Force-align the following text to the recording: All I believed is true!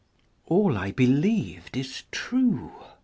All 0.47 0.79
I 0.79 0.89
believed 0.89 1.77
is 1.77 2.05
true! 2.09 2.71